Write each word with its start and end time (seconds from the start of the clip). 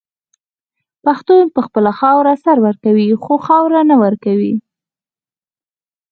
پښتون 1.05 1.43
په 1.55 1.61
خپله 1.67 1.91
خاوره 1.99 2.33
سر 2.43 2.57
ورکوي 2.67 3.07
خو 3.23 3.33
خاوره 3.47 3.81
نه 3.89 3.95
ورکوي. 4.03 4.55